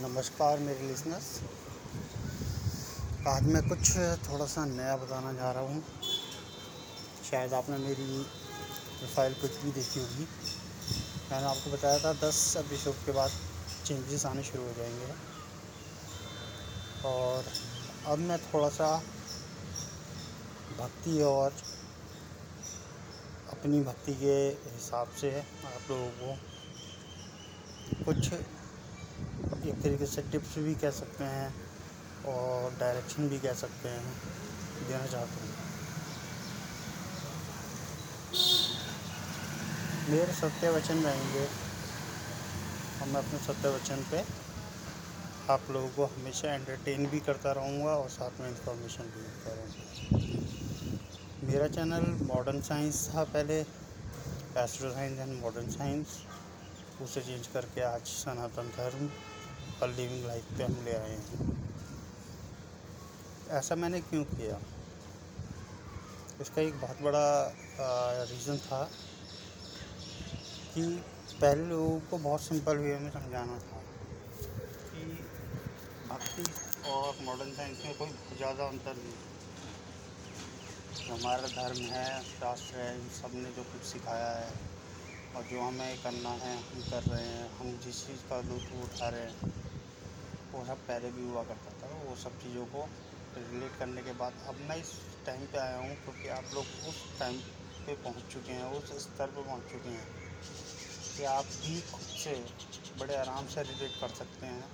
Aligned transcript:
नमस्कार 0.00 0.58
मेरे 0.58 0.86
लिसनर्स 0.88 1.26
आज 3.26 3.42
मैं 3.42 3.62
कुछ 3.68 3.90
थोड़ा 4.26 4.46
सा 4.46 4.64
नया 4.64 4.96
बताना 4.96 5.32
जा 5.32 5.52
रहा 5.52 5.62
हूँ। 5.62 5.84
शायद 7.30 7.52
आपने 7.52 7.76
मेरी 7.78 8.24
प्रोफ़ाइल 8.98 9.34
कुछ 9.34 9.50
भी 9.50 9.72
देखी 9.72 10.00
होगी। 10.00 10.26
मैंने 11.30 11.46
आपको 11.46 11.70
बताया 11.70 11.98
था, 11.98 12.12
दस 12.12 12.56
एपिसोड 12.56 12.94
के 12.94 13.12
बाद 13.12 13.30
चेंजेस 13.86 14.26
आने 14.26 14.42
शुरू 14.42 14.64
हो 14.64 14.72
जाएँगे। 14.72 15.12
और 17.08 17.44
अब 18.06 18.18
मैं 18.18 18.38
थोड़ा 18.38 18.68
सा 18.68 18.96
भक्ति 20.78 21.22
और 21.22 21.52
अपनी 23.50 23.80
भक्ति 23.80 24.14
के 24.14 24.36
हिसाब 24.74 25.08
से 25.20 25.40
आप 25.40 25.90
लोगों 25.90 26.10
को 26.10 26.36
कुछ 28.04 28.32
एक 29.68 29.82
तरीके 29.82 30.06
से 30.06 30.22
टिप्स 30.32 30.56
भी 30.64 30.74
कह 30.82 30.90
सकते 30.96 31.24
हैं 31.24 31.48
और 32.28 32.74
डायरेक्शन 32.80 33.28
भी 33.28 33.38
कह 33.38 33.52
सकते 33.60 33.88
हैं, 33.88 34.12
देना 34.88 35.06
चाहता 35.06 35.40
हूँ। 35.42 35.50
मेरे 40.10 40.32
सत्य 40.32 40.70
वचन 40.70 41.02
रहेंगे। 41.04 41.44
और 42.96 43.08
मैं 43.08 43.20
अपने 43.20 43.38
सत्य 43.46 43.68
वचन 43.68 44.04
पे 44.10 44.24
आप 45.52 45.70
लोगों 45.70 45.88
को 45.96 46.04
हमेशा 46.14 46.54
एंटरटेन 46.54 47.06
भी 47.10 47.20
करता 47.20 47.52
रहूँगा 47.52 47.90
और 47.92 48.08
साथ 48.10 48.40
में 48.40 48.48
इंफॉर्मेशन 48.48 49.10
भी 49.14 49.20
देता 49.20 49.50
रहूँगा। 49.54 49.82
मेरा 51.46 51.66
चैनल 51.74 52.06
मॉडर्न 52.26 52.60
साइंस 52.68 53.08
था 53.14 53.24
पहले। 53.34 53.58
Astro 54.62 54.90
science 54.90 55.18
and 55.18 55.40
modern 55.40 55.70
science 55.70 56.06
उसे 57.02 57.20
चेंज 57.20 57.46
करके 57.54 57.80
आज 57.84 58.06
सनातन 58.08 58.68
धर्म 58.76 59.08
और 59.82 59.88
लिविंग 59.90 60.24
लाइफ 60.26 60.44
पे 60.58 60.64
हम 60.64 60.76
ले 60.84 60.94
आए 60.94 61.10
हैं। 61.10 61.54
ऐसा 63.58 63.74
मैंने 63.74 64.00
क्यों 64.02 64.24
किया? 64.26 64.58
इसका 66.40 66.62
एक 66.62 66.80
बहुत 66.80 67.02
बड़ा 67.02 67.26
रीज़न 68.30 68.58
था 68.60 68.82
कि 70.74 70.82
पहले 71.40 71.64
लोगों 71.66 71.98
को 72.10 72.18
बहुत 72.18 72.40
सिंपल 72.42 72.76
वे 72.78 72.98
में 72.98 73.10
समझाना 73.10 73.58
था 73.60 73.80
कि 74.86 75.04
भक्ति 76.08 76.44
और 76.90 77.24
मॉडर्न 77.24 77.52
साइंस 77.52 77.84
में 77.84 77.94
कोई 77.98 78.36
ज़्यादा 78.36 78.66
अंतर 78.66 78.96
नहीं 78.96 79.24
हमारा 81.08 81.48
धर्म 81.48 81.80
है, 81.92 82.22
शास्त्र 82.22 82.76
है, 82.76 82.94
इन 82.98 83.08
सबने 83.16 83.50
जो 83.56 83.62
कुछ 83.64 83.82
सिखाया 83.82 84.30
है 84.30 84.50
और 85.36 85.42
जो 85.50 85.60
हमें 85.60 85.96
करना 86.02 86.30
है, 86.42 86.56
हम 86.58 86.80
कर 86.90 87.02
रहे 87.02 87.24
हैं, 87.24 87.48
हम 87.58 87.78
जिस 87.84 88.06
चीज़ 88.06 88.22
का 88.30 88.40
लुत्फ 88.48 88.72
उठा 88.84 89.08
रहे 89.08 89.20
हैं 89.22 89.34
वो 90.56 90.64
सब 90.64 90.78
पहले 90.86 91.10
भी 91.12 91.24
हुआ 91.24 91.42
करता 91.44 91.70
था, 91.80 91.88
वो 92.04 92.14
सब 92.16 92.38
चीज़ों 92.42 92.64
को 92.66 92.84
रिलेट 93.36 93.78
करने 93.78 94.02
के 94.02 94.12
बाद 94.20 94.32
अब 94.48 94.60
मैं 94.68 94.76
इस 94.76 94.92
टाइम 95.26 95.44
पे 95.52 95.58
आया 95.58 95.78
हूँ, 95.78 95.94
क्योंकि 96.04 96.28
आप 96.36 96.54
लोग 96.54 96.88
उस 96.88 97.00
टाइम 97.18 97.38
पे 97.86 97.94
पहुँच 98.04 98.32
चुके 98.32 98.52
हैं, 98.52 98.70
उस 98.72 98.92
स्तर 99.02 99.26
पे 99.28 99.42
पहुँच 99.42 99.72
चुके 99.72 99.88
हैं 99.88 100.06
कि 101.16 101.24
आप 101.26 101.44
भी 101.44 101.80
खुद 101.90 102.06
से 102.22 102.34
बड़े 103.00 103.16
आराम 103.16 103.46
से 103.54 103.62
रिलेट 103.64 104.00
कर 104.00 104.14
सकते 104.14 104.46
हैं 104.46 104.64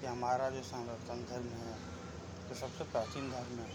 कि 0.00 0.06
हमारा 0.06 0.48
जो 0.50 0.62
सनातन 0.64 1.24
धर्म 1.30 1.48
है, 1.58 1.76
जो 2.48 2.54
सबसे 2.56 2.84
प्राचीन 2.92 3.30
धर्म 3.30 3.58
है, 3.58 3.68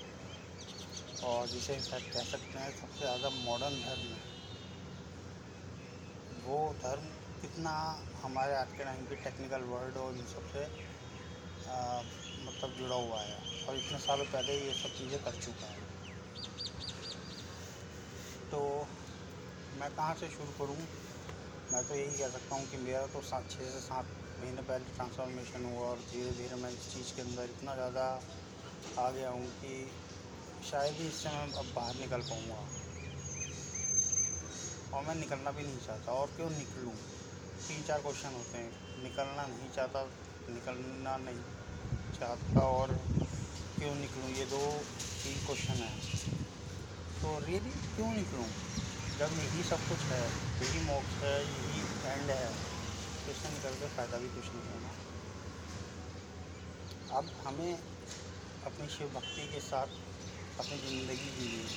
और 1.23 1.47
जिसे 1.47 1.75
कह 1.75 2.23
सकते 2.23 2.59
हैं 2.59 2.71
सबसे 2.71 2.99
ज़्यादा 2.99 3.29
मॉडर्न 3.37 3.79
धर्म 3.83 4.09
है, 4.09 4.19
वो 6.45 6.59
धर्म 6.83 7.07
कितना 7.41 7.71
हमारे 8.21 8.53
आज 8.55 8.71
के 8.77 8.83
टाइम 8.83 9.05
की 9.05 9.15
टेक्निकल 9.23 9.61
वर्ल्ड 9.71 9.97
और 9.97 10.15
इन 10.15 10.25
सबसे 10.27 10.61
मतलब 11.59 12.75
जुड़ा 12.77 12.95
हुआ 12.95 13.21
है 13.21 13.37
और 13.67 13.75
इतने 13.75 13.97
सालों 13.99 14.25
पहले 14.25 14.53
ये 14.57 14.73
सब 14.73 14.93
चीज़ें 14.93 15.19
कर 15.19 15.31
चुका 15.41 15.67
है। 15.67 15.85
तो 18.51 18.59
मैं 19.71 19.89
कहाँ 19.91 20.13
से 20.15 20.29
शुरू 20.29 20.51
करूँ? 20.59 20.77
मैं 21.73 21.83
तो 21.83 21.95
यही 21.95 22.17
कह 22.17 22.29
सकता 22.29 22.55
हूँ 22.55 22.65
कि 22.65 22.77
मेरा 22.77 23.05
तो 23.07 23.21
सात, 23.21 23.49
छः 23.49 23.71
से 23.71 23.79
सात 23.79 24.05
महीने 24.39 24.61
पहले 24.61 24.85
ट्रांसफॉर्मेशन 24.87 25.65
हुआ 25.65 25.87
और 25.87 25.97
धीरे 26.11 26.31
धीरे 26.33 26.55
मैं 26.55 26.71
इस 26.71 26.87
चीज़ 26.93 27.13
के 27.15 27.21
अंदर 27.21 27.49
इतना 27.49 27.73
ज़्यादा 27.75 28.05
आ 28.99 29.09
गया 29.11 29.29
हूँ 29.29 29.49
कि 29.53 29.73
शायद 30.63 30.93
ही 30.93 31.07
इससे 31.07 31.29
मैं 31.29 31.51
अब 31.53 31.73
बाहर 31.75 31.95
निकल 31.95 32.21
पाऊँगा। 32.31 32.65
और 34.93 35.03
मैं 35.05 35.15
निकलना 35.15 35.51
भी 35.51 35.63
नहीं 35.63 35.79
चाहता 35.79 36.11
और 36.11 36.27
क्यों 36.35 36.49
निकलूँ? 36.49 36.93
तीन 37.67 37.83
चार 37.83 38.01
क्वेश्चन 38.01 38.33
होते 38.33 38.57
हैं। 38.57 39.03
निकलना 39.03 39.45
नहीं 39.47 39.69
चाहता, 39.69 40.03
निकलना 40.49 41.17
नहीं। 41.17 41.56
चाहता 42.19 42.61
और 42.61 42.91
क्यों 43.77 43.93
निकलूँ? 43.95 44.29
ये 44.29 44.45
दो 44.45 44.61
तीन 45.23 45.39
क्वेश्चन 45.41 45.81
हैं। 45.81 45.97
तो 47.21 47.37
रियली 47.39 47.71
क्यों 47.95 48.11
निकलूँ? 48.13 48.47
जब 49.17 49.33
यही 49.33 49.63
सब 49.63 49.87
कुछ 49.89 50.05
है, 50.05 50.23
यही 50.61 50.79
मोक्ष 50.81 51.15
है, 51.23 51.35
यही 51.43 51.81
एंड 52.05 52.29
है 52.29 52.49
इससे 53.27 53.49
निकल 53.49 53.75
के 53.75 53.87
फ़ायदा 53.87 54.17
भी 54.17 54.29
कुछ 54.29 54.53
नहीं 54.55 54.63
है 54.63 55.05
अब 57.11 57.29
हमें 57.37 57.73
अपनी 58.63 58.87
शिव 58.89 59.07
भक्ति 59.09 59.47
के 59.47 59.59
साथ 59.59 59.87
अपनी 60.59 60.77
ज़िंदगी 60.79 61.29
जीनी 61.31 61.63
है। 61.63 61.75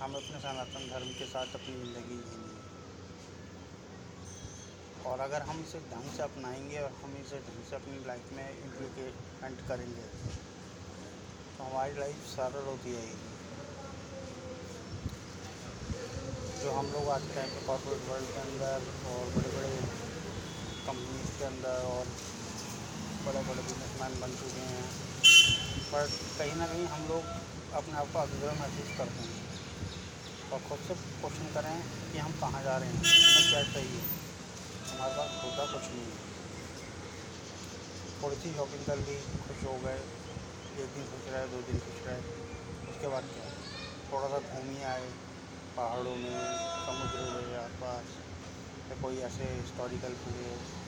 हम 0.00 0.14
अपने 0.14 0.40
सनातन 0.40 0.88
धर्म 0.88 1.12
के 1.12 1.26
साथ 1.26 1.54
अपनी 1.54 1.74
ज़िंदगी 1.74 2.16
जीनी 2.18 2.42
है। 2.42 2.43
और 5.06 5.20
अगर 5.20 5.42
हम 5.42 5.60
इसे 5.60 5.78
ढंग 5.92 6.10
से 6.16 6.22
अपनाएँगे 6.22 6.78
और 6.78 6.92
हम 7.02 7.16
इसे 7.16 7.38
ढंग 7.38 7.64
से 7.70 7.76
अपनी 7.76 8.06
लाइफ 8.06 8.32
में 8.32 8.46
इम्प्लीकेंट 8.64 9.68
करेंगे 9.68 10.06
तो 11.56 11.64
हमारी 11.64 11.98
लाइफ 11.98 12.26
सरल 12.26 12.64
होती 12.64 12.92
रहेगी 12.92 13.32
जो 16.62 16.72
हम 16.72 16.86
लोग 16.92 17.08
आज 17.08 17.22
टाइम 17.34 17.50
पे 17.50 17.66
कॉर्पोरेट 17.66 18.08
वर्ल्ड 18.10 18.28
के 18.28 18.40
अंदर 18.40 18.86
और 19.12 19.26
बड़े 19.36 19.50
बड़े 19.56 19.72
कंपनीज़ 20.86 21.38
के 21.38 21.44
अंदर 21.44 21.84
और 21.92 22.06
बड़े 23.26 23.42
बड़े 23.42 23.62
बिजनेसमैन 23.62 24.20
बन 24.20 24.34
चुके 24.40 24.66
हैं, 24.72 24.88
पर 25.92 26.10
कहीं 26.38 26.56
ना 26.56 26.66
कहीं 26.66 26.86
हम 26.86 27.08
लोग 27.08 27.22
अपने 27.74 27.98
आप 27.98 28.12
को 28.12 28.18
अधूरा 28.18 28.52
महसूस 28.52 28.98
करते 28.98 29.20
हैं। 29.22 30.50
और 30.52 30.68
खुद 30.68 30.78
से 30.88 30.94
क्वेश्चन 30.94 31.54
करें 31.54 31.80
कि 32.12 32.18
हम 32.18 32.32
कहाँ 32.40 32.62
जा 32.62 32.76
रहे 32.78 32.88
हैं, 32.88 32.98
हमें 32.98 33.50
क्या 33.50 33.62
चाहिए। 33.72 34.23
हमारे 34.94 35.14
पास 35.14 35.58
का 35.58 35.72
कुछ 35.72 35.82
नहीं। 35.82 36.04
है 36.04 36.34
थोड़ी 38.22 38.36
सी 38.36 38.54
शॉपिंग 38.54 38.86
कर 38.86 38.98
ली, 38.98 39.20
खुश 39.20 39.64
हो 39.64 39.78
गए। 39.78 39.98
एक 40.82 40.88
दिन 40.88 41.04
खुश 41.04 41.32
रहे, 41.32 41.46
दो 41.46 41.62
दिन 41.62 41.78
खुश 41.78 42.06
रहे। 42.06 42.20
उसके 42.90 43.08
बाद 43.08 43.22
क्या? 43.22 43.48
थोड़ा 44.12 44.28
सा 44.28 44.38
घूम 44.38 44.70
ही 44.70 44.82
आए, 44.82 45.12
पहाड़ों 45.76 46.16
में, 46.16 46.56
समुद्र 46.86 47.42
के 47.42 47.56
आसपास, 47.56 48.04
या 48.90 49.02
कोई 49.02 49.18
ऐसे 49.18 49.44
हिस्टोरिकल 49.44 50.12
प्लेस 50.12 50.84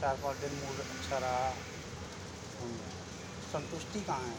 चार 0.00 0.16
पाँच 0.16 0.36
दिन 0.36 0.54
मूड 0.54 0.78
अच्छा 0.80 1.18
रहा। 1.18 1.50
घूम 2.60 2.76
संतुष्टि 3.52 4.00
कहाँ 4.00 4.28
है? 4.28 4.38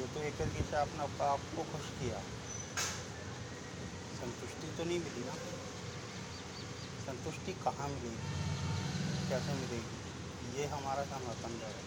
ये 0.00 0.06
तो 0.06 0.20
एक 0.20 0.36
तरीके 0.36 0.62
से 0.62 0.76
आपने 0.76 1.24
आपको 1.24 1.62
खुश 1.62 1.90
किया। 1.90 2.18
संतुष्टि 4.20 4.76
तो 4.78 4.84
नहीं 4.84 5.00
मिली 5.00 5.24
ना। 5.24 5.34
संतुष्टि 7.08 7.52
कहाँ 7.54 7.88
मिलेगी? 7.88 8.16
कैसे 9.28 9.54
मिलेगी? 9.54 10.00
ये 10.52 10.66
हमारा 10.66 11.04
समर्थन 11.04 11.60
है। 11.62 11.82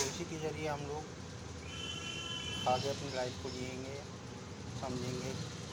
इसी 0.00 0.24
के 0.24 0.38
ज़रिए 0.38 0.68
हम 0.68 0.86
लोग 0.86 1.04
आगे 2.66 2.88
अपनी 2.88 3.10
लाइफ 3.10 3.38
को 3.42 3.50
जिएँगे, 3.50 4.02
समझेंगे 4.74 5.32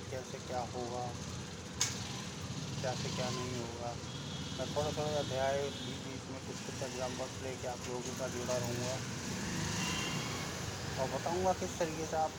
कैसे 0.10 0.40
क्या 0.40 0.60
होगा, 0.76 1.06
कैसे 2.82 3.10
क्या 3.10 3.30
नहीं 3.30 3.56
होगा। 3.58 3.96
मैं 4.58 4.68
थोड़ा 4.68 4.92
थोड़ा 4.92 5.20
अध्याय 5.20 5.70
बीच 5.80 6.00
बीच 6.02 6.30
में 6.30 6.42
कुछ 6.42 6.60
कुछ 6.62 6.82
एग्जाम्पल्स 6.84 7.42
लेके 7.42 7.68
आप 7.68 7.88
लोगों 7.88 8.02
के 8.04 8.14
साथ 8.14 8.30
जुड़ा 8.30 8.58
रहूँगा। 8.58 9.00
और 10.98 11.08
बताऊँगा 11.10 11.54
किस 11.54 11.78
तरीके 11.80 12.06
से 12.06 12.18
आप 12.18 12.32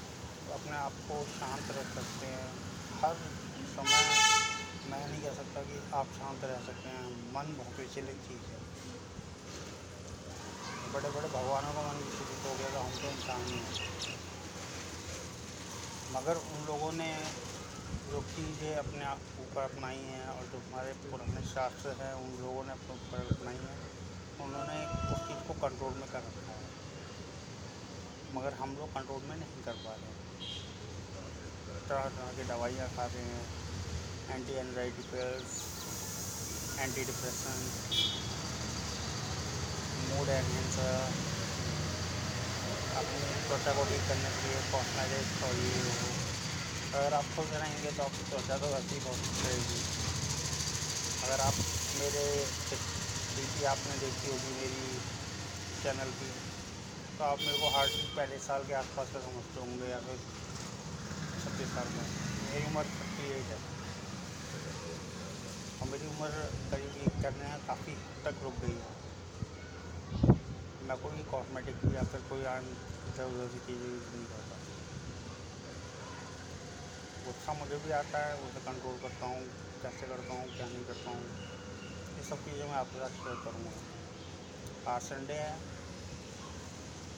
अपने 0.50 0.76
आप 0.76 0.92
को 1.08 1.24
शांत 1.28 1.70
रख 1.70 1.88
सकते 1.88 2.26
हैं। 2.26 2.54
हर 2.92 3.16
समय 3.66 4.29
मैं 4.90 5.06
नहीं 5.08 5.22
कह 5.22 5.32
सकता 5.32 5.62
कि 5.62 5.80
आप 5.94 6.12
शांत 6.12 6.44
रह 6.44 6.60
सकते 6.60 6.88
हैं। 6.88 7.06
मन 7.32 7.56
बहुत 7.56 7.78
विचलित 7.80 8.20
चीज़ 8.22 8.52
है। 8.52 8.60
बड़े 10.86 11.10
बड़े 11.10 11.28
भगवानों 11.28 11.72
का 11.74 11.82
मन 11.82 12.02
विचलित 12.02 12.44
हो 12.44 12.54
गया 12.56 12.70
तो 12.70 12.78
हम 12.78 12.98
तो 12.98 13.10
इंसान 13.10 13.46
ही 13.46 13.58
हैं। 13.58 13.74
मगर 16.08 16.36
उन 16.36 16.64
लोगों 16.66 16.92
ने 16.92 17.10
जो 18.06 18.20
चीज़ें 18.30 18.74
अपने 18.76 19.04
आप 19.04 19.22
ऊपर 19.38 19.62
अपनाई 19.62 19.98
हैं 19.98 20.26
और 20.28 20.46
जो 20.46 20.58
हमारे 20.58 20.92
पुराने 21.02 21.42
शास्त्र 21.42 21.94
हैं, 22.02 22.12
उन 22.14 22.36
लोगों 22.40 22.64
ने 22.64 22.72
अपने 22.72 22.94
ऊपर 22.94 23.26
अपनाई 23.26 23.56
हैं। 23.56 23.78
उन्होंने 24.38 24.84
उस 25.12 25.26
चीज़ 25.28 25.42
को 25.42 25.54
कंट्रोल 25.54 25.94
में 25.94 26.08
कर 26.08 26.22
रखा 26.24 26.52
है। 26.54 26.70
मगर 28.30 28.54
हम 28.54 28.76
लोग 28.76 28.88
कंट्रोल 28.90 29.22
में 29.24 29.36
नहीं 29.36 29.60
कर 29.62 29.76
पा 29.76 29.94
रहे 29.94 30.12
तरह 31.88 32.08
तरह 32.08 32.32
की 32.32 32.44
दवाइयाँ 32.44 32.88
खा 32.88 33.04
रहे 33.06 33.22
हैं। 33.24 33.69
Anti 34.30 34.52
anxiety 34.54 35.02
pills 35.10 35.54
anti 36.78 37.04
depression 37.04 37.70
mood 40.00 40.28
enhancer 40.30 41.14
अपनी 42.92 43.20
त्वचा 43.48 43.72
को 43.74 43.84
ठीक 43.84 44.06
करने 44.08 44.30
के 44.32 44.42
लिए 44.42 44.60
कॉस्मेटिक्स 44.72 45.42
और 45.42 45.56
ये 45.56 45.80
अगर 46.92 47.14
आप 47.14 47.32
खुश 47.36 47.52
रहेंगे 47.52 47.90
तो 47.92 48.02
आपकी 48.02 48.24
त्वचा 48.30 48.58
तो 48.58 48.72
वैसे 48.72 48.94
ही 48.94 49.00
बहुत 49.00 49.42
रहेगी। 49.44 49.80
अगर 51.22 51.40
आप 51.40 51.56
मेरे 51.94 52.24
डीपी 53.30 53.64
आपने 53.72 53.96
देखी 53.98 54.28
होगी 54.28 54.52
मेरी 54.54 54.84
चैनल 55.82 56.10
की 56.22 56.30
तो 57.18 57.24
आप 57.24 57.38
मेरे 57.40 57.58
को 57.58 57.68
हार्ड 57.70 57.90
पहले 58.16 58.38
साल 58.40 58.64
के 58.64 58.74
आसपास 58.74 59.10
का 59.14 59.20
समझते 59.20 59.60
होंगे 59.60 59.88
या 59.90 59.98
फिर 60.06 60.18
छब्बीस 61.38 61.74
साल 61.74 61.88
में। 61.96 62.04
मेरी 62.42 62.64
उम्र 62.66 62.84
थर्टी 62.96 63.30
एट 63.30 63.50
है। 63.50 63.58
मेरी 65.90 66.06
उम्र 66.06 66.28
करीब 66.70 66.96
ये 66.96 67.06
करने 67.22 67.46
काफ़ी 67.66 67.94
तक 68.24 68.42
रुक 68.44 68.54
गई 68.64 68.74
है। 68.74 68.92
मैं 70.80 70.96
कोई 70.98 71.22
कॉस्मेटिक 71.30 71.76
या 71.94 72.02
फिर 72.04 72.20
कोई 72.30 72.40
इधर 72.40 73.24
उधर 73.24 73.48
की 73.48 73.58
चीज़ें 73.60 73.86
यूज़ 73.86 74.08
नहीं 74.08 74.26
करता। 74.26 74.58
गुस्सा 77.26 77.52
मुझे 77.54 77.78
भी 77.78 77.90
आता 77.92 78.18
है, 78.18 78.34
उसे 78.38 78.60
कंट्रोल 78.60 78.96
करता 79.02 79.26
हूँ, 79.26 79.42
कैसे 79.82 80.06
करता 80.06 80.34
हूँ, 80.34 80.46
क्या 80.56 80.66
नहीं 80.68 80.84
करता 80.84 81.10
हूँ, 81.10 81.24
ये 82.16 82.22
सब 82.24 82.44
चीज़ें 82.44 82.64
मैं 82.64 82.74
आपके 82.76 82.98
साथ 82.98 83.12
शेयर 83.18 83.36
करूँगा। 83.44 84.92
आज 84.94 85.00
संडे 85.02 85.34
है, 85.34 85.52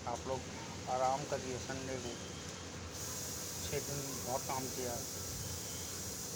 आप 0.09 0.29
लोग 0.29 0.41
आराम 0.91 1.25
करिए 1.27 1.59
संडे 1.61 1.97
को 1.99 2.15
छः 3.63 3.79
दिन 3.81 4.01
बहुत 4.27 4.43
काम 4.49 4.65
किया। 4.69 4.95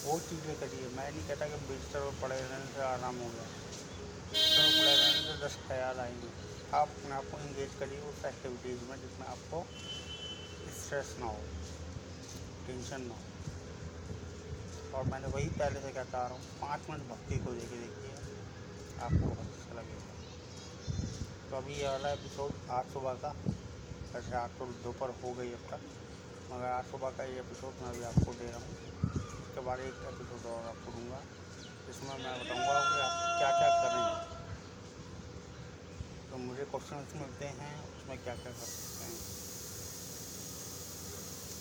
वो 0.06 0.18
चीज़ें 0.24 0.54
करिए 0.58 0.88
मैं 0.96 1.04
नहीं 1.10 1.22
कहता 1.28 1.46
कि 1.48 1.56
बिस्तर 1.68 2.00
पर 2.00 2.18
पड़े 2.18 2.34
रहने 2.36 2.66
से 2.74 2.82
आराम 2.88 3.16
हो 3.18 3.28
गया। 3.30 3.46
बिस्तर 4.32 4.58
पर 4.58 4.74
पड़े 4.76 4.92
रहने 4.92 5.22
से 5.22 5.32
दस 5.40 5.56
ख्याल 5.62 6.00
आएँगे। 6.00 6.30
आप 6.74 6.88
अपने 6.88 7.14
आप 7.14 7.24
को 7.32 7.40
इंगेज 7.46 7.74
करिए 7.80 8.00
उस 8.10 8.24
एक्टिविटीज़ 8.26 8.84
में 8.90 8.96
जिसमें 9.00 9.26
आपको 9.28 9.58
स्ट्रेस 10.76 11.10
ना 11.20 11.26
हो 11.26 11.40
टेंशन 12.66 13.02
ना 13.02 13.14
हो। 13.14 13.22
और 14.94 15.04
मैंने 15.04 15.28
वही 15.28 15.48
पहले 15.58 15.80
से 15.80 15.90
कहता 15.92 16.18
आ 16.18 16.26
रहा 16.26 16.34
हूँ, 16.34 16.42
पाँच 16.60 16.80
मिनट 16.90 17.02
भक्ति 17.10 17.36
को 17.44 17.52
देखे 17.52 17.76
देखिए, 17.76 18.12
आपको 19.00 19.24
बहुत 19.24 19.46
अच्छा 19.48 19.72
लगेगा। 19.80 20.04
तो 21.50 21.56
अभी 21.56 21.74
ये 21.74 21.88
वाला 21.88 22.12
एपिसोड 22.12 22.50
आज 22.78 22.92
सुबह 22.92 23.14
का 23.24 23.34
वैसे 24.14 24.36
आज 24.36 24.50
तो 24.58 24.66
दोपहर 24.84 25.10
हो 25.22 25.32
गई 25.34 25.52
अब 25.52 25.68
तक, 25.70 25.80
मगर 26.52 26.68
आज 26.68 26.84
सुबह 26.90 27.10
का 27.18 27.24
ये 27.24 27.38
एपिसोड 27.40 27.82
मैं 27.82 27.90
अभी 27.90 28.04
आपको 28.04 28.32
दे 28.32 28.50
रहा 28.50 28.58
हूँ। 28.58 28.95
उसके 29.56 29.64
बाद 29.66 29.80
एक 29.80 30.00
एपिसोड 30.04 30.42
और 30.52 30.64
आपको 30.68 30.92
दूँगा। 30.92 31.18
जिसमें 31.84 32.16
मैं 32.22 32.32
बताऊँगा 32.40 32.80
कि 32.86 32.96
आप 33.02 33.12
क्या 33.40 33.50
क्या 33.58 33.68
करें 33.82 34.00
तो 36.30 36.36
मुझे 36.38 36.64
क्वेश्चन 36.72 37.06
मिलते 37.20 37.46
हैं, 37.60 37.76
उसमें 37.90 38.18
क्या 38.24 38.34
क्या 38.34 38.52
कर 38.52 38.66
सकते 38.72 39.04
हैं। 39.04 39.16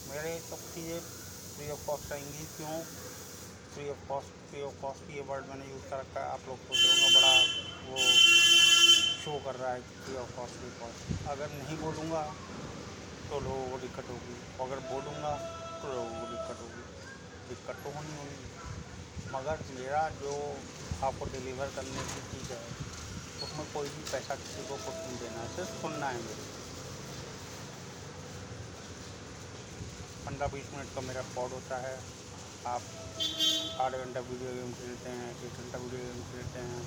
मेरे 0.10 0.34
सब 0.48 0.66
चीज़ें 0.74 1.00
फ्री 1.00 1.70
ऑफ़ 1.72 1.86
कॉस्ट 1.86 2.12
आएँगी 2.12 2.44
क्यों? 2.58 2.76
Free 3.72 3.88
of 3.90 4.04
cost 4.10 4.44
free 4.50 4.62
of 4.64 4.76
cost 4.82 5.12
ये 5.12 5.24
वर्ड 5.32 5.48
मैंने 5.52 5.70
यूज़ 5.70 5.86
कर 5.90 5.98
रखा 6.00 6.20
है 6.20 6.28
आप 6.34 6.42
लोग 6.50 6.58
सोच 6.68 6.78
रहे 6.78 6.92
होंगे, 6.92 7.10
बड़ा 7.16 7.34
वो 7.88 7.96
शो 9.24 9.38
कर 9.46 9.56
रहा 9.62 9.72
है 9.72 9.80
free 10.04 10.18
of 10.26 10.36
cost 10.36 10.60
free 10.60 10.74
cost 10.82 11.00
अगर 11.36 11.48
नहीं 11.56 11.78
बोलूँगा 11.86 12.26
तो 13.30 13.40
लोगों 13.48 13.66
को 13.72 13.78
दिक्कत 13.88 14.06
होगी। 14.10 14.36
अगर 14.66 14.84
बोलूँगा 14.92 15.34
तो 15.80 15.94
लोगों 15.94 16.20
को 16.20 16.28
दिक्कत 16.36 16.60
होगी। 16.62 16.84
दिक्कत 17.48 17.84
तो 17.84 17.92
होनी 17.92 18.18
होगी। 18.18 18.40
मगर 19.34 19.64
मेरा 19.72 20.02
जो 20.20 20.34
आपको 21.04 21.26
डिलीवर 21.32 21.72
करने 21.76 22.04
की 22.12 22.22
चीज़ 22.32 22.52
है, 22.52 22.60
उसमें 23.44 23.66
कोई 23.74 23.88
भी 23.90 24.04
पैसा 24.12 24.36
किसी 24.38 24.68
को 24.68 24.76
कुछ 24.84 24.96
नहीं 24.96 25.18
देना 25.20 25.40
है, 25.40 25.48
सिर्फ़ 25.56 25.72
सुनना 25.82 26.10
है 26.10 26.22
मेरे 26.22 26.44
पंद्रह 30.26 30.48
बीस 30.54 30.70
मिनट 30.74 30.94
का 30.96 31.02
मेरा 31.08 31.22
पॉड 31.36 31.52
होता 31.52 31.78
है। 31.78 31.96
आप 32.68 32.82
आठ 33.82 33.96
घंटा 33.96 34.20
वीडियो 34.28 34.54
गेम 34.54 34.72
खेलते 34.74 35.10
हैं, 35.18 35.30
एक 35.46 35.58
घंटा 35.64 35.78
वीडियो 35.80 36.00
गेम 36.04 36.22
खेलते 36.30 36.60
हैं 36.60 36.82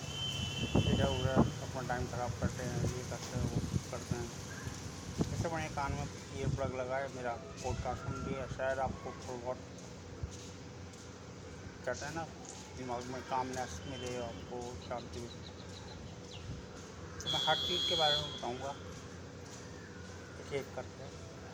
इधर 0.93 1.09
उधर 1.09 1.39
अपना 1.39 1.83
टाइम 1.89 2.07
ख़राब 2.07 2.33
करते 2.41 2.65
हैं, 2.65 2.81
ये 2.85 3.03
करते 3.11 3.39
हैं, 3.39 3.45
वो 3.45 3.59
करते 3.91 4.15
हैं। 4.15 4.27
इससे 5.35 5.49
बड़े 5.49 5.69
कान 5.77 5.93
में 5.93 6.07
ये 6.39 6.47
प्लग 6.57 6.75
लगाए, 6.81 7.09
मेरा 7.17 7.33
पॉडकास्ट 7.63 8.03
सुन 8.03 8.25
लिया, 8.25 8.47
शायद 8.57 8.79
आपको 8.81 9.13
थोड़ा 9.23 9.45
बहुत 9.45 9.78
कहते 11.89 12.07
हैं 12.07 12.15
ना, 12.15 12.23
दिमाग 12.77 13.03
में 13.03 13.23
कामनेस 13.23 13.81
मिले 13.87 14.23
आपको, 14.23 14.89
शांति 14.89 15.21
मिले। 15.21 15.33
तो 17.21 17.31
मैं 17.31 17.47
हर 17.47 17.57
चीज़ 17.57 17.89
के 17.89 17.97
बारे 17.97 18.17
में 18.17 18.39
बताऊँगा। 18.39 18.71
एक 20.41 20.53
एक 20.53 20.75
करके, 20.77 21.05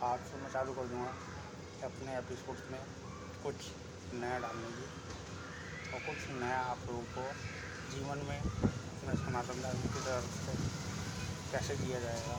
आज 0.05 0.19
से 0.19 0.37
मैं 0.37 0.49
चालू 0.49 0.73
कर 0.73 0.83
दूँगा 0.83 1.09
अपने 1.83 2.17
एपिसोड 2.17 2.57
में 2.71 2.79
कुछ 3.43 3.55
नया 4.13 4.39
डालने 4.39 4.67
की। 4.67 4.83
और 5.93 5.99
कुछ 5.99 6.27
नया 6.29 6.59
आप 6.59 6.77
लोगों 6.87 7.03
को 7.03 7.33
जीवन 7.95 8.17
में 8.17 8.41
अपने 8.41 9.15
सनातन 9.25 9.61
धर्म 9.61 9.81
की 9.81 9.99
तरफ़ 9.99 10.45
से 10.45 10.53
कैसे 11.51 11.75
दिया 11.85 11.99
जाएगा। 11.99 12.35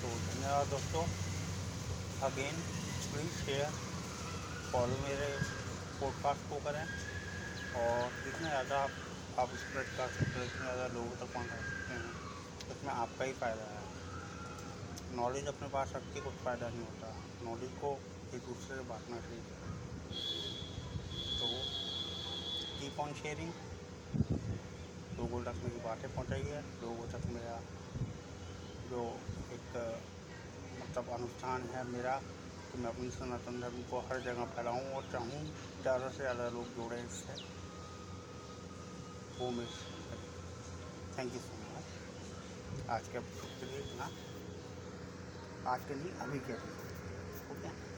तो 0.00 0.08
धन्यवाद 0.08 0.66
दोस्तों। 0.66 1.04
अगेन 2.26 2.54
प्लीज़ 3.12 3.46
शेयर 3.46 3.89
फॉलो 4.72 4.96
मेरे 5.02 5.28
पॉडकास्ट 6.00 6.42
को 6.50 6.56
करें 6.64 6.84
और 7.78 8.10
जितने 8.24 8.48
ज़्यादा 8.48 8.76
आप 8.78 8.90
आप 9.38 9.54
स्प्रेड 9.54 9.88
कर 9.96 10.08
सकते 10.08 10.38
हो, 10.38 10.44
जितने 10.44 10.62
ज़्यादा 10.62 10.86
लोगों 10.86 11.16
तक 11.20 11.32
पहुँचा 11.34 11.56
सकते 11.56 11.94
हैं, 11.94 12.12
उसमें 12.70 12.92
आपका 12.92 13.24
ही 13.24 13.32
फ़ायदा 13.32 13.64
है। 13.70 15.16
नॉलेज 15.16 15.46
अपने 15.46 15.68
पास 15.68 15.92
रख 15.96 16.02
के 16.14 16.20
कुछ 16.20 16.34
फ़ायदा 16.44 16.68
नहीं 16.68 16.80
होता। 16.80 17.08
नॉलेज 17.44 17.70
को 17.80 17.90
एक 18.34 18.42
दूसरे 18.42 18.76
से 18.76 18.82
बांटना 18.88 19.20
चाहिए। 19.20 19.42
तो 21.40 21.46
कीप 22.80 23.00
ऑन 23.00 23.12
शेयरिंग 23.12 23.52
लोगों 25.18 25.42
तक 25.44 25.62
मेरी 25.64 25.80
बातें 25.84 26.08
पहुँचाइए। 26.14 26.60
लोगों 26.82 27.06
तक 27.12 27.26
मेरा 27.30 27.56
जो 28.90 29.02
एक 29.52 29.76
मतलब 30.80 31.10
अनुष्ठान 31.14 31.68
है 31.74 31.84
मेरा 31.88 32.20
कि 32.70 32.78
मैं 32.78 32.90
अपनी 32.90 33.08
सनातन 33.10 33.60
धर्म 33.60 33.82
को 33.90 34.00
हर 34.08 34.20
जगह 34.22 34.44
फैलाऊं 34.56 34.92
और 34.96 35.04
चाहूँ 35.12 35.40
ज़्यादा 35.82 36.08
से 36.08 36.16
ज़्यादा 36.16 36.48
लोग 36.56 36.66
जुड़े 36.76 36.98
इससे। 37.02 37.34
वो 39.38 39.50
miss 39.50 39.74
thank 41.18 41.34
you 41.34 41.40
so 41.40 41.54
much 41.74 42.88
आज 42.90 43.08
के 43.08 43.18
लिए 43.66 43.78
इतना। 43.78 44.10
आज 45.72 45.84
के 45.88 45.94
लिए 45.94 46.12
अभी 46.22 46.38
के 46.48 46.58
लिए। 46.60 46.74
ओके 47.52 47.89